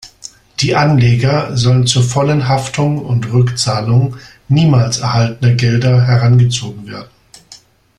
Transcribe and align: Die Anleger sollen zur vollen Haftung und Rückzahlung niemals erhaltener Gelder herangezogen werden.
Die 0.61 0.73
Anleger 0.75 1.55
sollen 1.55 1.85
zur 1.85 2.01
vollen 2.01 2.47
Haftung 2.47 3.05
und 3.05 3.31
Rückzahlung 3.31 4.17
niemals 4.47 4.97
erhaltener 4.97 5.53
Gelder 5.53 6.03
herangezogen 6.07 6.87
werden. 6.87 7.11